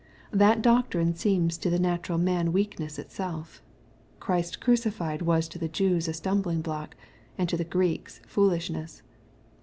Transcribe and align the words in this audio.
That 0.31 0.63
doctrine 0.63 1.13
seems 1.13 1.59
to 1.59 1.69
the 1.69 1.77
natural 1.77 2.17
man 2.17 2.51
weakness 2.51 2.97
itself. 2.97 3.61
Christ 4.19 4.59
crucified 4.59 5.21
was 5.21 5.47
to 5.49 5.59
the 5.59 5.69
Jewa 5.69 5.97
a 6.07 6.13
stumbling 6.13 6.61
block, 6.61 6.95
and 7.37 7.47
to 7.49 7.55
the 7.55 7.63
Greeks 7.63 8.19
foolishness. 8.25 9.03